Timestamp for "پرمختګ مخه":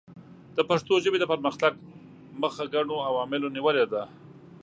1.31-2.63